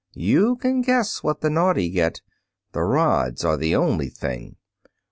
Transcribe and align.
You 0.15 0.55
can 0.55 0.81
guess 0.81 1.21
what 1.21 1.41
the 1.41 1.51
naughty 1.51 1.87
get, 1.91 2.23
The 2.71 2.81
rods 2.81 3.45
are 3.45 3.55
the 3.57 3.75
only 3.75 4.09
thing. 4.09 4.55